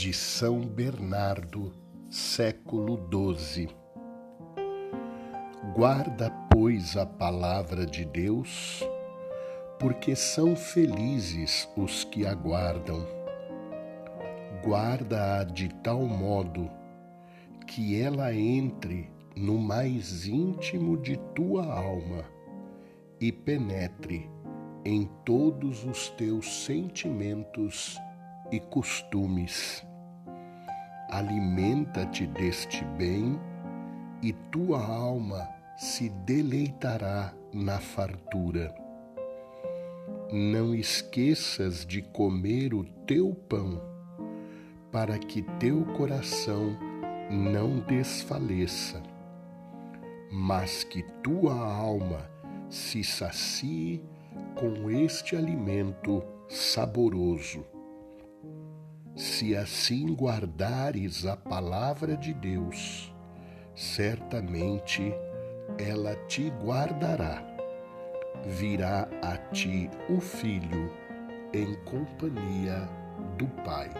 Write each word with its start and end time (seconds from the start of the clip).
de 0.00 0.14
São 0.14 0.60
Bernardo, 0.60 1.74
século 2.08 2.98
XII. 3.36 3.68
Guarda, 5.74 6.30
pois, 6.50 6.96
a 6.96 7.04
palavra 7.04 7.84
de 7.84 8.06
Deus, 8.06 8.82
porque 9.78 10.16
são 10.16 10.56
felizes 10.56 11.68
os 11.76 12.02
que 12.04 12.26
aguardam. 12.26 13.06
Guarda-a 14.64 15.44
de 15.44 15.68
tal 15.68 16.06
modo 16.06 16.70
que 17.66 18.00
ela 18.00 18.34
entre 18.34 19.12
no 19.36 19.58
mais 19.58 20.26
íntimo 20.26 20.96
de 20.96 21.18
tua 21.34 21.66
alma 21.66 22.24
e 23.20 23.30
penetre 23.30 24.30
em 24.82 25.04
todos 25.26 25.84
os 25.84 26.08
teus 26.08 26.64
sentimentos 26.64 28.00
e 28.50 28.58
costumes. 28.58 29.89
Alimenta-te 31.10 32.26
deste 32.26 32.84
bem 32.96 33.38
e 34.22 34.32
tua 34.32 34.80
alma 34.84 35.48
se 35.76 36.08
deleitará 36.08 37.34
na 37.52 37.78
fartura. 37.80 38.72
Não 40.32 40.72
esqueças 40.74 41.84
de 41.84 42.00
comer 42.00 42.72
o 42.74 42.84
teu 43.06 43.34
pão, 43.48 43.82
para 44.92 45.18
que 45.18 45.42
teu 45.58 45.84
coração 45.96 46.78
não 47.28 47.80
desfaleça, 47.80 49.02
mas 50.30 50.84
que 50.84 51.02
tua 51.22 51.54
alma 51.54 52.30
se 52.68 53.02
sacie 53.02 54.04
com 54.54 54.88
este 54.90 55.34
alimento 55.34 56.22
saboroso. 56.48 57.64
Se 59.20 59.54
assim 59.54 60.14
guardares 60.14 61.26
a 61.26 61.36
palavra 61.36 62.16
de 62.16 62.32
Deus, 62.32 63.14
certamente 63.74 65.12
ela 65.76 66.16
te 66.26 66.48
guardará. 66.64 67.44
Virá 68.46 69.06
a 69.20 69.36
ti 69.52 69.90
o 70.08 70.22
Filho 70.22 70.90
em 71.52 71.74
companhia 71.84 72.88
do 73.36 73.46
Pai. 73.62 73.90